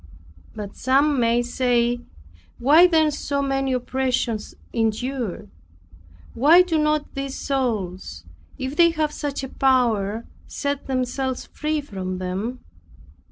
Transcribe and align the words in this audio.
But 0.55 0.75
some 0.75 1.19
may 1.19 1.43
say, 1.43 1.99
Why 2.57 2.87
then 2.87 3.11
so 3.11 3.39
many 3.43 3.71
oppressions 3.73 4.55
endured? 4.73 5.47
Why 6.33 6.63
do 6.63 6.79
not 6.79 7.13
these 7.13 7.37
souls, 7.37 8.25
if 8.57 8.75
they 8.75 8.89
have 8.89 9.11
such 9.11 9.43
a 9.43 9.47
power, 9.47 10.25
set 10.47 10.87
themselves 10.87 11.45
free 11.45 11.81
from 11.81 12.17
them? 12.17 12.61